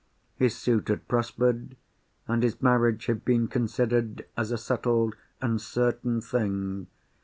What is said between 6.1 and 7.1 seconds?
thing.